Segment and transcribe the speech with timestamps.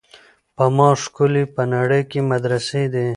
[0.55, 3.07] په ما ښکلي په نړۍ کي مدرسې دي